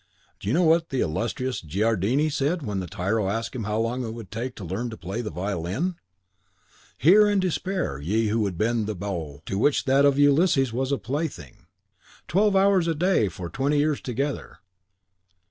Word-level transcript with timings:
Do 0.39 0.47
you 0.47 0.55
know 0.55 0.63
what 0.63 0.89
the 0.89 1.01
illustrious 1.01 1.61
Giardini 1.61 2.27
said 2.31 2.63
when 2.63 2.79
the 2.79 2.87
tyro 2.87 3.29
asked 3.29 3.55
how 3.55 3.77
long 3.79 4.03
it 4.03 4.15
would 4.15 4.31
take 4.31 4.55
to 4.55 4.63
learn 4.63 4.89
to 4.89 4.97
play 4.97 5.19
on 5.19 5.25
the 5.25 5.29
violin? 5.29 5.93
Hear, 6.97 7.27
and 7.27 7.39
despair, 7.39 7.99
ye 7.99 8.29
who 8.29 8.39
would 8.39 8.57
bend 8.57 8.87
the 8.87 8.95
bow 8.95 9.43
to 9.45 9.59
which 9.59 9.85
that 9.85 10.03
of 10.03 10.17
Ulysses 10.17 10.73
was 10.73 10.91
a 10.91 10.97
plaything, 10.97 11.67
"Twelve 12.27 12.55
hours 12.55 12.87
a 12.87 12.95
day 12.95 13.29
for 13.29 13.47
twenty 13.47 13.77
years 13.77 14.01
together!" 14.01 14.57